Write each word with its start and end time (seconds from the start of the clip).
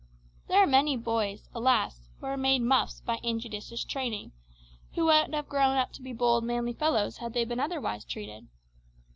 There 0.47 0.57
are 0.57 0.65
many 0.65 0.97
boys, 0.97 1.47
alas! 1.53 2.09
who 2.17 2.25
are 2.25 2.35
made 2.35 2.63
muffs 2.63 3.01
by 3.01 3.19
injudicious 3.21 3.83
training, 3.83 4.31
who 4.95 5.05
would 5.05 5.31
have 5.35 5.47
grown 5.47 5.77
up 5.77 5.93
to 5.93 6.01
be 6.01 6.11
bold, 6.11 6.43
manly 6.43 6.73
fellows 6.73 7.17
had 7.17 7.33
they 7.33 7.45
been 7.45 7.59
otherwise 7.59 8.03
treated. 8.03 8.47